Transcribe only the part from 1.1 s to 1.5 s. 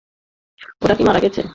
গেছে?